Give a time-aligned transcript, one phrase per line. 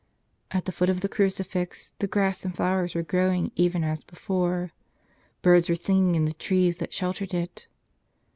[0.49, 4.03] At the foot of the crucifix the grass and the flowers were growing even as
[4.03, 4.71] before.
[5.43, 7.67] Birds were singing in the trees that sheltered it.